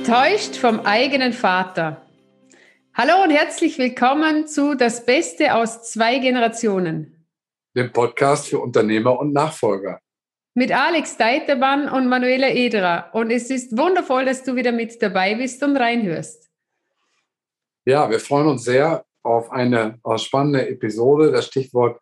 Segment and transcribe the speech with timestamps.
[0.00, 2.00] Enttäuscht vom eigenen Vater.
[2.94, 7.28] Hallo und herzlich willkommen zu Das Beste aus zwei Generationen.
[7.76, 10.00] Dem Podcast für Unternehmer und Nachfolger.
[10.54, 13.10] Mit Alex Deitermann und Manuela Ederer.
[13.12, 16.48] Und es ist wundervoll, dass du wieder mit dabei bist und reinhörst.
[17.84, 21.30] Ja, wir freuen uns sehr auf eine äh, spannende Episode.
[21.30, 22.00] Das Stichwort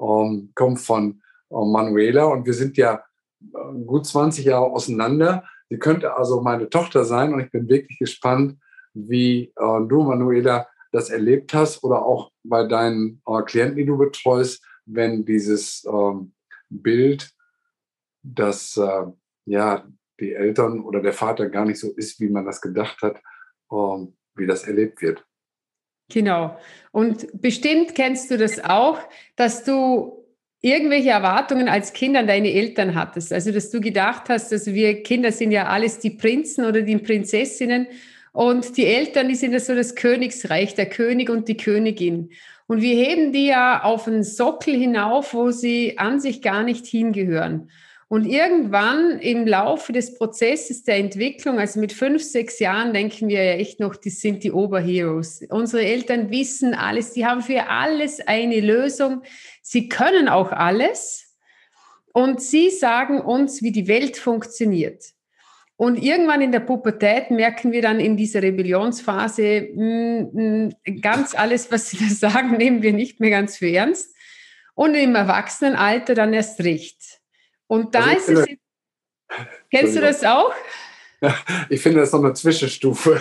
[0.00, 1.20] ähm, kommt von
[1.50, 3.02] äh, Manuela und wir sind ja
[3.42, 5.42] äh, gut 20 Jahre auseinander.
[5.70, 8.58] Sie könnte also meine Tochter sein und ich bin wirklich gespannt,
[8.92, 13.96] wie äh, du, Manuela, das erlebt hast oder auch bei deinen äh, Klienten, die du
[13.96, 16.32] betreust, wenn dieses ähm,
[16.68, 17.30] Bild,
[18.22, 19.06] dass äh,
[19.46, 19.86] ja
[20.18, 23.22] die Eltern oder der Vater gar nicht so ist, wie man das gedacht hat,
[23.72, 25.24] ähm, wie das erlebt wird.
[26.10, 26.58] Genau.
[26.90, 28.98] Und bestimmt kennst du das auch,
[29.36, 30.19] dass du
[30.62, 33.32] irgendwelche Erwartungen als Kind an deine Eltern hattest.
[33.32, 36.98] Also, dass du gedacht hast, dass wir Kinder sind ja alles die Prinzen oder die
[36.98, 37.86] Prinzessinnen
[38.32, 42.30] und die Eltern, die sind ja so das Königsreich, der König und die Königin.
[42.66, 46.86] Und wir heben die ja auf einen Sockel hinauf, wo sie an sich gar nicht
[46.86, 47.68] hingehören.
[48.06, 53.42] Und irgendwann im Laufe des Prozesses der Entwicklung, also mit fünf, sechs Jahren, denken wir
[53.42, 55.42] ja echt noch, die sind die Oberheroes.
[55.48, 59.22] Unsere Eltern wissen alles, die haben für alles eine Lösung.
[59.70, 61.36] Sie können auch alles.
[62.12, 65.04] Und sie sagen uns, wie die Welt funktioniert.
[65.76, 71.36] Und irgendwann in der Pubertät merken wir dann in dieser Rebellionsphase, mh, hm, mh, ganz
[71.36, 74.12] alles, was sie da sagen, nehmen wir nicht mehr ganz für ernst.
[74.74, 77.20] Und im Erwachsenenalter dann erst recht.
[77.68, 79.46] Und da also ist es.
[79.70, 80.52] Kennst du das auch?
[81.68, 83.20] Ich finde das ist noch eine Zwischenstufe.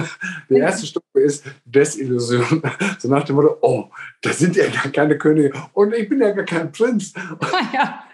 [0.48, 2.62] Die erste Stufe ist Desillusion.
[2.98, 3.86] So nach dem Motto, oh,
[4.20, 7.12] da sind ja gar keine Könige und ich bin ja gar kein Prinz.
[7.40, 8.04] Ah, ja.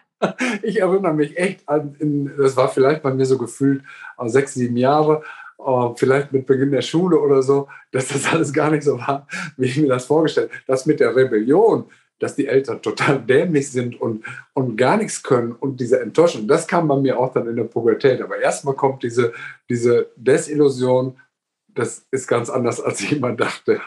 [0.63, 3.83] Ich erinnere mich echt an, das war vielleicht bei mir so gefühlt
[4.19, 5.23] äh, sechs, sieben Jahre,
[5.59, 9.27] äh, vielleicht mit Beginn der Schule oder so, dass das alles gar nicht so war,
[9.57, 10.63] wie ich mir das vorgestellt habe.
[10.67, 11.85] Das mit der Rebellion,
[12.19, 16.67] dass die Eltern total dämlich sind und, und gar nichts können und diese Enttäuschung, das
[16.67, 18.21] kam bei mir auch dann in der Pubertät.
[18.23, 19.33] Aber erstmal kommt diese,
[19.69, 21.17] diese Desillusion,
[21.69, 23.81] das ist ganz anders, als ich immer dachte.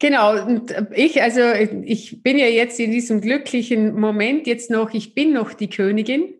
[0.00, 1.40] Genau, und ich, also
[1.82, 6.34] ich bin ja jetzt in diesem glücklichen Moment jetzt noch, ich bin noch die Königin.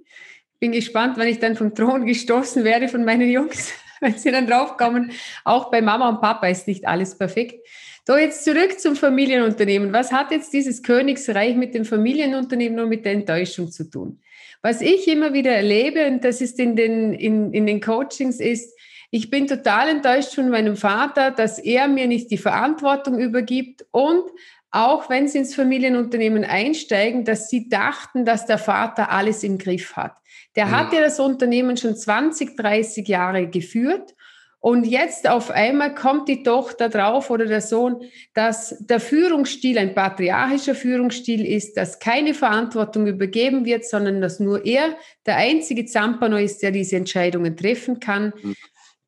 [0.60, 4.47] Bin gespannt, wenn ich dann vom Thron gestoßen werde von meinen Jungs, wenn sie dann
[4.47, 5.12] draufkommen.
[5.44, 7.66] Auch bei Mama und Papa ist nicht alles perfekt.
[8.08, 9.92] So, jetzt zurück zum Familienunternehmen.
[9.92, 14.22] Was hat jetzt dieses Königsreich mit dem Familienunternehmen und mit der Enttäuschung zu tun?
[14.62, 18.74] Was ich immer wieder erlebe, und das ist in den, in, in den Coachings, ist,
[19.10, 24.24] ich bin total enttäuscht von meinem Vater, dass er mir nicht die Verantwortung übergibt und
[24.70, 29.97] auch wenn sie ins Familienunternehmen einsteigen, dass sie dachten, dass der Vater alles im Griff
[29.97, 30.14] hat.
[30.56, 30.70] Der mhm.
[30.70, 34.14] hat ja das Unternehmen schon 20, 30 Jahre geführt
[34.60, 38.02] und jetzt auf einmal kommt die Tochter drauf oder der Sohn,
[38.34, 44.64] dass der Führungsstil ein patriarchischer Führungsstil ist, dass keine Verantwortung übergeben wird, sondern dass nur
[44.66, 48.32] er der einzige Zampano ist, der diese Entscheidungen treffen kann.
[48.42, 48.56] Mhm.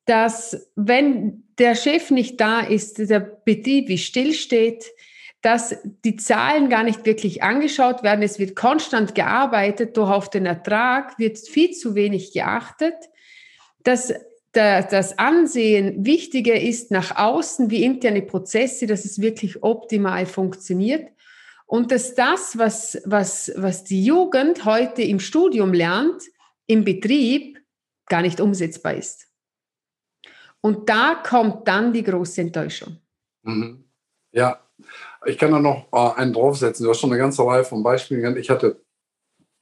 [0.05, 4.85] Dass wenn der Chef nicht da ist, der Betrieb wie stillsteht,
[5.41, 5.75] dass
[6.05, 8.21] die Zahlen gar nicht wirklich angeschaut werden.
[8.21, 12.93] Es wird konstant gearbeitet, doch auf den Ertrag wird viel zu wenig geachtet.
[13.83, 14.13] Dass
[14.53, 21.09] das Ansehen wichtiger ist nach außen wie interne Prozesse, dass es wirklich optimal funktioniert.
[21.65, 26.21] Und dass das, was, was, was die Jugend heute im Studium lernt,
[26.67, 27.59] im Betrieb
[28.07, 29.29] gar nicht umsetzbar ist.
[30.59, 32.97] Und da kommt dann die große Enttäuschung.
[33.43, 33.85] Mhm.
[34.33, 34.61] Ja,
[35.25, 36.83] ich kann da noch äh, einen draufsetzen.
[36.83, 38.35] Du hast schon eine ganze Reihe von Beispielen.
[38.35, 38.81] Ich hatte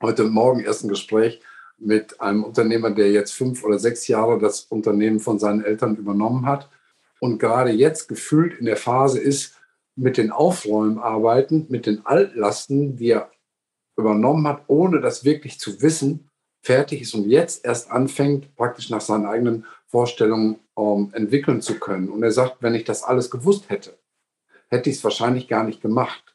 [0.01, 1.41] heute Morgen erst ein Gespräch
[1.79, 6.45] mit einem Unternehmer, der jetzt fünf oder sechs Jahre das Unternehmen von seinen Eltern übernommen
[6.45, 6.69] hat
[7.19, 9.55] und gerade jetzt gefühlt in der Phase ist,
[9.95, 13.29] mit den Aufräumarbeiten, mit den Altlasten, die er
[13.97, 16.29] übernommen hat, ohne das wirklich zu wissen,
[16.61, 22.09] fertig ist und jetzt erst anfängt, praktisch nach seinen eigenen Vorstellungen ähm, entwickeln zu können.
[22.09, 23.97] Und er sagt, wenn ich das alles gewusst hätte,
[24.69, 26.28] hätte ich es wahrscheinlich gar nicht gemacht.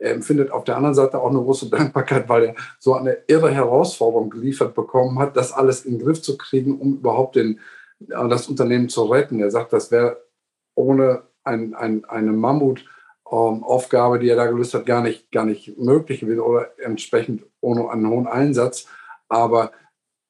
[0.00, 3.50] Er empfindet auf der anderen Seite auch eine große Dankbarkeit, weil er so eine irre
[3.50, 7.60] Herausforderung geliefert bekommen hat, das alles in den Griff zu kriegen, um überhaupt den,
[8.00, 9.40] das Unternehmen zu retten.
[9.40, 10.24] Er sagt, das wäre
[10.74, 16.20] ohne ein, ein, eine Mammutaufgabe, die er da gelöst hat, gar nicht, gar nicht möglich
[16.20, 18.86] gewesen oder entsprechend ohne einen hohen Einsatz.
[19.28, 19.72] Aber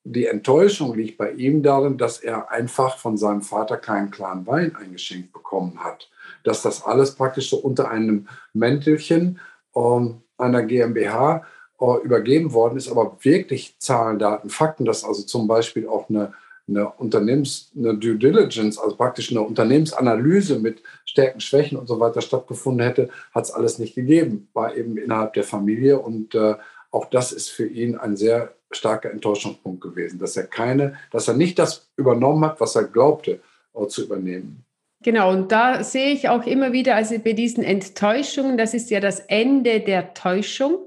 [0.03, 4.75] die Enttäuschung liegt bei ihm darin, dass er einfach von seinem Vater keinen klaren Wein
[4.75, 6.11] eingeschenkt bekommen hat.
[6.43, 9.39] Dass das alles praktisch so unter einem Mäntelchen
[9.75, 11.45] ähm, einer GmbH
[11.81, 16.33] äh, übergeben worden ist, aber wirklich Zahlen, Daten, Fakten, dass also zum Beispiel auch eine,
[16.69, 22.21] eine Unternehmens, eine Due Diligence, also praktisch eine Unternehmensanalyse mit Stärken, Schwächen und so weiter
[22.21, 24.49] stattgefunden hätte, hat es alles nicht gegeben.
[24.53, 26.57] War eben innerhalb der Familie und äh,
[26.91, 31.35] auch das ist für ihn ein sehr starker Enttäuschungspunkt gewesen, dass er keine, dass er
[31.35, 33.41] nicht das übernommen hat, was er glaubte
[33.75, 34.65] äh, zu übernehmen.
[35.03, 39.01] Genau, und da sehe ich auch immer wieder, also bei diesen Enttäuschungen, das ist ja
[39.01, 40.79] das Ende der Täuschung.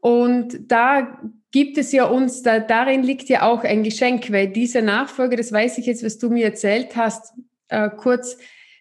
[0.00, 1.18] Und da
[1.50, 5.50] gibt es ja uns, da, darin liegt ja auch ein Geschenk, weil dieser Nachfolger, das
[5.50, 7.32] weiß ich jetzt, was du mir erzählt hast,
[7.68, 8.36] äh, kurz,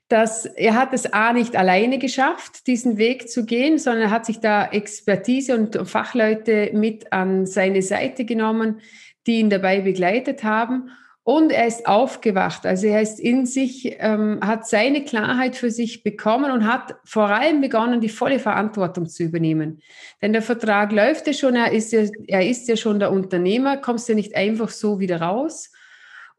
[0.09, 4.25] dass er hat es A nicht alleine geschafft, diesen Weg zu gehen, sondern er hat
[4.27, 8.81] sich da Expertise und Fachleute mit an seine Seite genommen,
[9.25, 10.91] die ihn dabei begleitet haben.
[11.25, 16.03] Und er ist aufgewacht, also er ist in sich, ähm, hat seine Klarheit für sich
[16.03, 19.81] bekommen und hat vor allem begonnen, die volle Verantwortung zu übernehmen.
[20.21, 23.77] Denn der Vertrag läuft ja schon, er ist ja, er ist ja schon der Unternehmer,
[23.77, 25.71] kommst ja nicht einfach so wieder raus.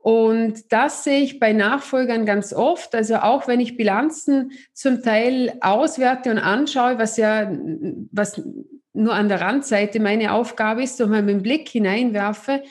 [0.04, 2.94] Und das sehe ich bei Nachfolgern ganz oft.
[2.94, 7.50] Also auch wenn ich Bilanzen zum Teil auswerte und anschaue, was ja,
[8.12, 8.42] was
[8.92, 12.62] nur an der Randseite meine Aufgabe ist, und mal mit dem Blick hineinwerfe,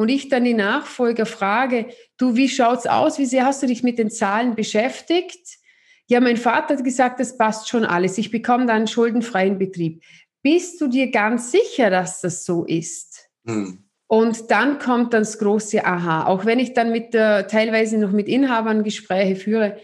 [0.00, 3.18] und ich dann die Nachfolger frage, du, wie schaut's aus?
[3.18, 5.58] Wie sehr hast du dich mit den Zahlen beschäftigt?
[6.06, 8.16] Ja, mein Vater hat gesagt, das passt schon alles.
[8.16, 10.02] Ich bekomme da einen schuldenfreien Betrieb.
[10.40, 13.28] Bist du dir ganz sicher, dass das so ist?
[13.44, 13.84] Hm.
[14.06, 16.24] Und dann kommt dann das große Aha.
[16.24, 19.76] Auch wenn ich dann mit der, teilweise noch mit Inhabern Gespräche führe,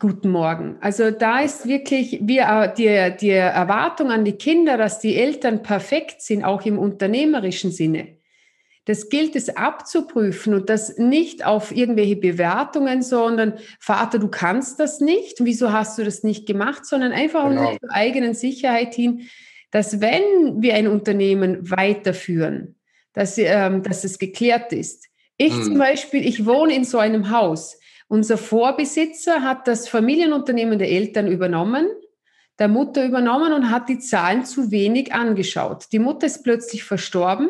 [0.00, 0.76] Guten Morgen.
[0.80, 6.20] Also da ist wirklich wir, die, die Erwartung an die Kinder, dass die Eltern perfekt
[6.20, 8.16] sind, auch im unternehmerischen Sinne.
[8.86, 15.00] Das gilt es abzuprüfen und das nicht auf irgendwelche Bewertungen, sondern Vater, du kannst das
[15.00, 15.38] nicht.
[15.40, 16.84] Wieso hast du das nicht gemacht?
[16.84, 17.76] Sondern einfach genau.
[17.78, 19.28] zur eigenen Sicherheit hin,
[19.70, 22.76] dass wenn wir ein Unternehmen weiterführen,
[23.14, 25.06] dass, ähm, dass es geklärt ist.
[25.36, 25.62] Ich hm.
[25.64, 27.78] zum Beispiel, ich wohne in so einem Haus.
[28.08, 31.86] Unser Vorbesitzer hat das Familienunternehmen der Eltern übernommen
[32.58, 35.86] der Mutter übernommen und hat die Zahlen zu wenig angeschaut.
[35.92, 37.48] Die Mutter ist plötzlich verstorben,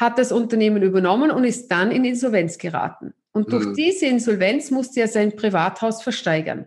[0.00, 3.12] hat das Unternehmen übernommen und ist dann in Insolvenz geraten.
[3.32, 3.74] Und durch mhm.
[3.74, 6.66] diese Insolvenz musste er sein Privathaus versteigern.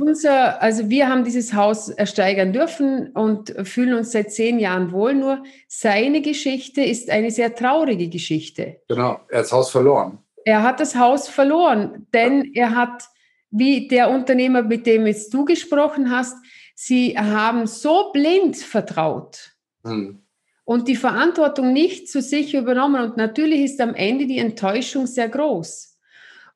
[0.00, 5.12] Unser, also wir haben dieses Haus ersteigern dürfen und fühlen uns seit zehn Jahren wohl.
[5.12, 8.80] Nur seine Geschichte ist eine sehr traurige Geschichte.
[8.88, 10.18] Genau, er hat das Haus verloren.
[10.46, 12.62] Er hat das Haus verloren, denn ja.
[12.62, 13.02] er hat
[13.50, 16.36] wie der Unternehmer, mit dem jetzt du gesprochen hast,
[16.74, 19.52] sie haben so blind vertraut
[19.84, 20.22] hm.
[20.68, 23.02] Und die Verantwortung nicht zu sich übernommen.
[23.02, 25.98] Und natürlich ist am Ende die Enttäuschung sehr groß.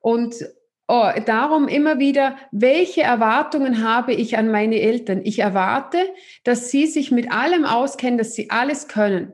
[0.01, 0.35] Und
[0.87, 5.21] oh, darum immer wieder, welche Erwartungen habe ich an meine Eltern?
[5.23, 5.97] Ich erwarte,
[6.43, 9.33] dass sie sich mit allem auskennen, dass sie alles können.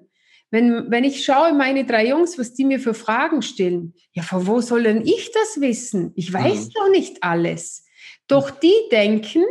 [0.50, 4.48] Wenn, wenn ich schaue, meine drei Jungs, was die mir für Fragen stellen, ja, von
[4.48, 6.14] wo soll denn ich das wissen?
[6.16, 6.72] Ich weiß mhm.
[6.76, 7.86] doch nicht alles.
[8.30, 9.44] Doch die denken,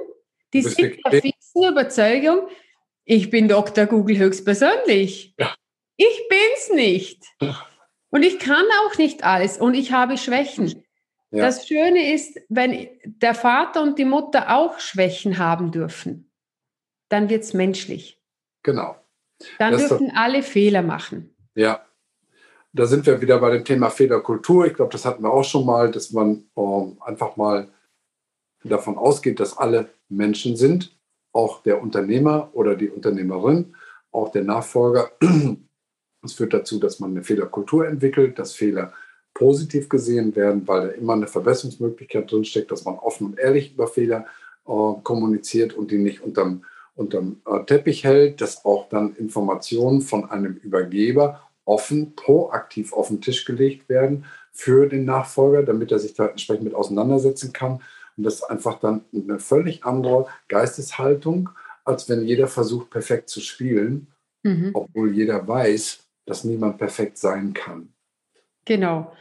[0.54, 2.48] die sind der fixen Überzeugung,
[3.08, 3.86] ich bin Dr.
[3.86, 5.34] Google höchstpersönlich.
[5.38, 5.54] Ja.
[5.96, 7.24] Ich bin's nicht.
[8.10, 10.84] Und ich kann auch nicht alles und ich habe Schwächen.
[11.30, 11.46] Ja.
[11.46, 16.30] Das Schöne ist, wenn der Vater und die Mutter auch Schwächen haben dürfen,
[17.08, 18.22] dann wird's menschlich.
[18.62, 18.96] Genau.
[19.58, 21.34] Dann das dürfen alle Fehler machen.
[21.54, 21.86] Ja,
[22.72, 24.66] da sind wir wieder bei dem Thema Fehlerkultur.
[24.66, 27.68] Ich glaube, das hatten wir auch schon mal, dass man ähm, einfach mal
[28.64, 30.97] davon ausgeht, dass alle Menschen sind,
[31.32, 33.74] auch der Unternehmer oder die Unternehmerin,
[34.12, 35.10] auch der Nachfolger.
[36.20, 38.92] Das führt dazu, dass man eine Fehlerkultur entwickelt, dass Fehler
[39.34, 43.86] positiv gesehen werden, weil da immer eine Verbesserungsmöglichkeit drinsteckt, dass man offen und ehrlich über
[43.86, 44.26] Fehler
[44.66, 46.64] äh, kommuniziert und die nicht unterm
[46.98, 53.20] unterm äh, Teppich hält, dass auch dann Informationen von einem Übergeber offen, proaktiv auf den
[53.20, 57.80] Tisch gelegt werden für den Nachfolger, damit er sich da entsprechend mit auseinandersetzen kann.
[58.18, 61.48] Und das ist einfach dann eine völlig andere Geisteshaltung,
[61.84, 64.08] als wenn jeder versucht, perfekt zu spielen,
[64.42, 64.72] mhm.
[64.74, 67.94] obwohl jeder weiß, dass niemand perfekt sein kann.
[68.66, 69.12] Genau.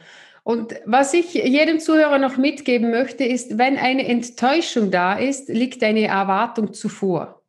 [0.42, 5.82] Und was ich jedem Zuhörer noch mitgeben möchte, ist, wenn eine Enttäuschung da ist, liegt
[5.82, 7.42] eine Erwartung zuvor.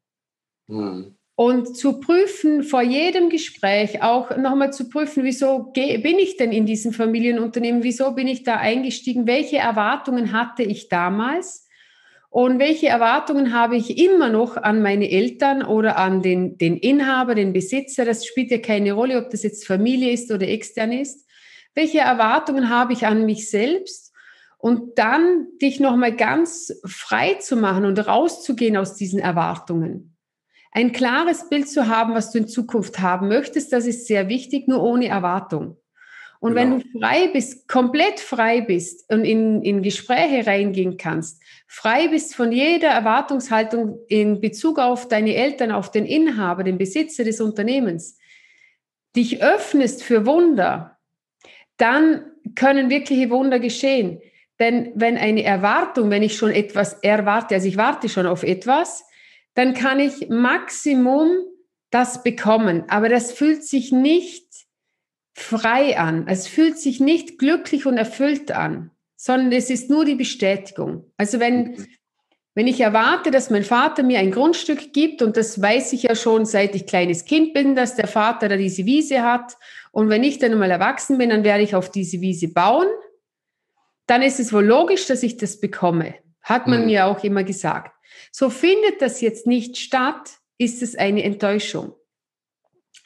[0.68, 1.16] Mhm.
[1.40, 6.66] Und zu prüfen vor jedem Gespräch, auch nochmal zu prüfen, wieso bin ich denn in
[6.66, 11.66] diesem Familienunternehmen, wieso bin ich da eingestiegen, welche Erwartungen hatte ich damals
[12.30, 17.36] und welche Erwartungen habe ich immer noch an meine Eltern oder an den, den Inhaber,
[17.36, 21.26] den Besitzer, das spielt ja keine Rolle, ob das jetzt Familie ist oder extern ist.
[21.74, 24.12] Welche Erwartungen habe ich an mich selbst?
[24.58, 30.09] Und dann dich nochmal ganz frei zu machen und rauszugehen aus diesen Erwartungen.
[30.72, 34.68] Ein klares Bild zu haben, was du in Zukunft haben möchtest, das ist sehr wichtig,
[34.68, 35.78] nur ohne Erwartung.
[36.40, 36.62] Und genau.
[36.62, 42.36] wenn du frei bist, komplett frei bist und in, in Gespräche reingehen kannst, frei bist
[42.36, 48.18] von jeder Erwartungshaltung in Bezug auf deine Eltern, auf den Inhaber, den Besitzer des Unternehmens,
[49.16, 50.98] dich öffnest für Wunder,
[51.78, 52.24] dann
[52.56, 54.22] können wirkliche Wunder geschehen.
[54.60, 59.04] Denn wenn eine Erwartung, wenn ich schon etwas erwarte, also ich warte schon auf etwas,
[59.60, 61.44] dann kann ich Maximum
[61.90, 62.86] das bekommen.
[62.88, 64.46] Aber das fühlt sich nicht
[65.34, 66.30] frei an.
[66.30, 71.12] Es fühlt sich nicht glücklich und erfüllt an, sondern es ist nur die Bestätigung.
[71.18, 71.88] Also wenn,
[72.56, 76.16] wenn ich erwarte, dass mein Vater mir ein Grundstück gibt, und das weiß ich ja
[76.16, 79.58] schon, seit ich kleines Kind bin, dass der Vater da diese Wiese hat,
[79.92, 82.88] und wenn ich dann mal erwachsen bin, dann werde ich auf diese Wiese bauen,
[84.08, 86.16] dann ist es wohl logisch, dass ich das bekomme.
[86.42, 86.86] Hat man mhm.
[86.88, 87.96] mir auch immer gesagt.
[88.32, 91.94] So findet das jetzt nicht statt, ist es eine Enttäuschung.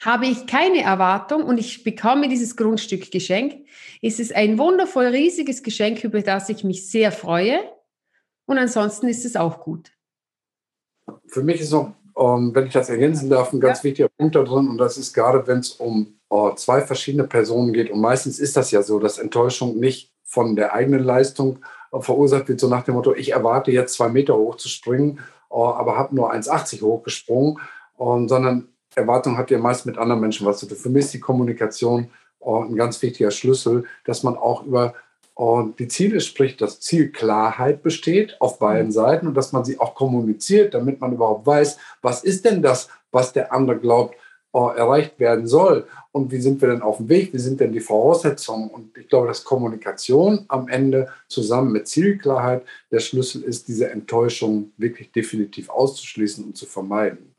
[0.00, 3.66] Habe ich keine Erwartung und ich bekomme dieses Grundstück geschenkt,
[4.02, 7.60] ist es ein wundervoll riesiges Geschenk, über das ich mich sehr freue.
[8.46, 9.90] Und ansonsten ist es auch gut.
[11.26, 13.84] Für mich ist noch, ähm, wenn ich das ergänzen darf, ein ganz ja.
[13.84, 14.68] wichtiger Punkt da drin.
[14.68, 17.90] Und das ist gerade, wenn es um äh, zwei verschiedene Personen geht.
[17.90, 21.60] Und meistens ist das ja so, dass Enttäuschung nicht von der eigenen Leistung
[22.00, 25.18] verursacht wird, so nach dem Motto, ich erwarte jetzt zwei Meter hoch zu springen,
[25.50, 27.58] äh, aber habe nur 1,80 hochgesprungen,
[27.96, 30.76] sondern Erwartung hat ja meist mit anderen Menschen was zu tun.
[30.76, 32.10] Für mich ist die Kommunikation
[32.44, 34.94] ein ganz wichtiger Schlüssel, dass man auch über
[35.36, 38.92] die Ziele spricht, dass Zielklarheit besteht auf beiden mhm.
[38.92, 42.88] Seiten und dass man sie auch kommuniziert, damit man überhaupt weiß, was ist denn das,
[43.10, 44.16] was der andere glaubt,
[44.54, 47.80] erreicht werden soll und wie sind wir denn auf dem Weg, wie sind denn die
[47.80, 48.70] Voraussetzungen.
[48.70, 54.72] Und ich glaube, dass Kommunikation am Ende zusammen mit Zielklarheit der Schlüssel ist, diese Enttäuschung
[54.76, 57.34] wirklich definitiv auszuschließen und zu vermeiden.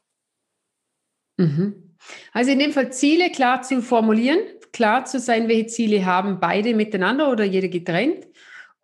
[1.38, 1.96] Mhm.
[2.34, 4.40] Also in dem Fall Ziele klar zu formulieren,
[4.74, 8.28] klar zu sein, welche Ziele haben beide miteinander oder jeder getrennt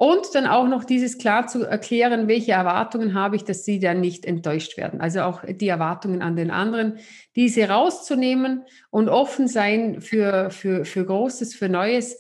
[0.02, 4.02] und dann auch noch dieses klar zu erklären, welche Erwartungen habe ich, dass sie dann
[4.02, 5.00] nicht enttäuscht werden.
[5.00, 6.98] Also auch die Erwartungen an den anderen,
[7.36, 12.18] diese rauszunehmen und offen sein für, für, für Großes, für Neues,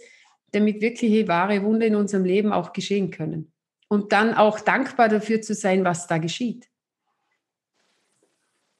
[0.51, 3.51] damit wirkliche wahre Wunder in unserem Leben auch geschehen können.
[3.87, 6.67] Und dann auch dankbar dafür zu sein, was da geschieht.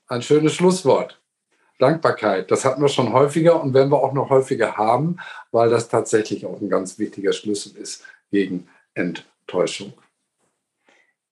[0.10, 1.20] Ein schönes Schlusswort.
[1.80, 5.18] Dankbarkeit, das hatten wir schon häufiger und werden wir auch noch häufiger haben,
[5.52, 9.94] weil das tatsächlich auch ein ganz wichtiger Schlüssel ist gegen Enttäuschung.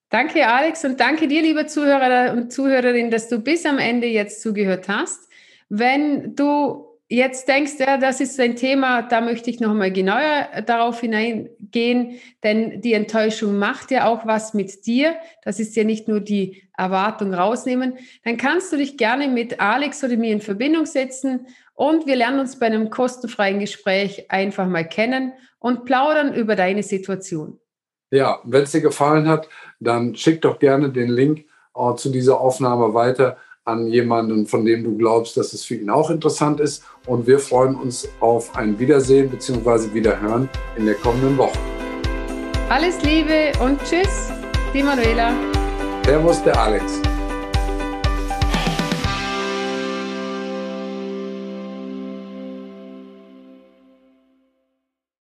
[0.09, 4.41] Danke, Alex, und danke dir, liebe Zuhörer und Zuhörerin, dass du bis am Ende jetzt
[4.41, 5.29] zugehört hast.
[5.69, 10.47] Wenn du jetzt denkst, ja, das ist ein Thema, da möchte ich noch mal genauer
[10.65, 15.15] darauf hineingehen, denn die Enttäuschung macht ja auch was mit dir.
[15.43, 17.97] Das ist ja nicht nur die Erwartung rausnehmen.
[18.23, 22.39] Dann kannst du dich gerne mit Alex oder mir in Verbindung setzen und wir lernen
[22.39, 27.59] uns bei einem kostenfreien Gespräch einfach mal kennen und plaudern über deine Situation.
[28.11, 29.47] Ja, wenn es dir gefallen hat,
[29.79, 34.83] dann schick doch gerne den Link äh, zu dieser Aufnahme weiter an jemanden, von dem
[34.83, 36.83] du glaubst, dass es für ihn auch interessant ist.
[37.05, 39.93] Und wir freuen uns auf ein Wiedersehen bzw.
[39.93, 41.59] Wiederhören in der kommenden Woche.
[42.69, 44.31] Alles Liebe und Tschüss,
[44.73, 45.33] die Manuela.
[46.05, 46.99] Servus, der Alex.